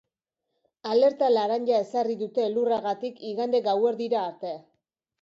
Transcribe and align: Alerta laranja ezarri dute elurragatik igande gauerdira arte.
Alerta 0.93 1.29
laranja 1.33 1.83
ezarri 1.85 2.17
dute 2.23 2.47
elurragatik 2.49 3.23
igande 3.33 3.65
gauerdira 3.71 4.29
arte. 4.35 4.61